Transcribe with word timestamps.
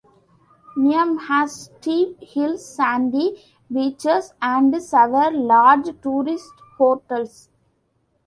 Neum 0.75 1.19
has 1.27 1.65
steep 1.65 2.19
hills, 2.23 2.65
sandy 2.75 3.39
beaches, 3.71 4.33
and 4.41 4.81
several 4.81 5.43
large 5.45 5.89
tourist 6.01 6.53
hotels. 6.79 7.49